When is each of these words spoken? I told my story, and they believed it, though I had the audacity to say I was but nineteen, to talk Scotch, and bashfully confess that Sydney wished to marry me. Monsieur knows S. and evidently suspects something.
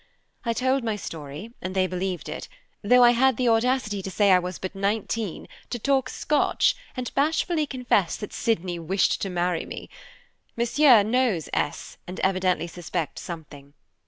I 0.43 0.53
told 0.53 0.83
my 0.83 0.95
story, 0.95 1.53
and 1.61 1.75
they 1.75 1.85
believed 1.85 2.27
it, 2.27 2.47
though 2.81 3.03
I 3.03 3.11
had 3.11 3.37
the 3.37 3.47
audacity 3.47 4.01
to 4.01 4.09
say 4.09 4.31
I 4.31 4.39
was 4.39 4.57
but 4.57 4.73
nineteen, 4.73 5.47
to 5.69 5.77
talk 5.77 6.09
Scotch, 6.09 6.75
and 6.97 7.13
bashfully 7.13 7.67
confess 7.67 8.15
that 8.17 8.33
Sydney 8.33 8.79
wished 8.79 9.21
to 9.21 9.29
marry 9.29 9.63
me. 9.63 9.91
Monsieur 10.57 11.03
knows 11.03 11.49
S. 11.53 11.97
and 12.07 12.19
evidently 12.21 12.65
suspects 12.65 13.21
something. 13.21 13.75